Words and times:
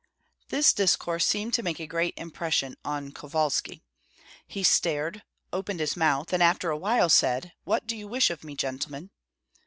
This 0.49 0.73
discourse 0.73 1.27
seemed 1.27 1.53
to 1.53 1.61
make 1.61 1.79
a 1.79 1.85
great 1.85 2.15
impression 2.17 2.75
on 2.83 3.11
Kovalski. 3.11 3.83
He 4.47 4.63
stared, 4.63 5.21
opened 5.53 5.79
his 5.79 5.95
mouth, 5.95 6.33
and 6.33 6.41
after 6.41 6.71
a 6.71 6.77
while 6.77 7.07
said, 7.07 7.53
"What 7.65 7.85
do 7.85 7.95
you 7.95 8.07
wish 8.07 8.31
of 8.31 8.43
me, 8.43 8.55
gentlemen?" 8.55 9.11